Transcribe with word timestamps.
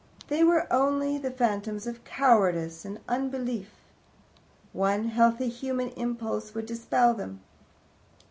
They 0.29 0.43
were 0.43 0.65
only 0.73 1.19
the 1.19 1.29
phantoms 1.29 1.85
of 1.85 2.03
cowardice 2.03 2.85
and 2.85 2.99
unbelief? 3.07 3.69
One 4.73 5.09
healthy 5.09 5.47
human 5.47 5.89
impulse 5.89 6.55
would 6.55 6.65
dispel 6.65 7.13
them? 7.13 7.41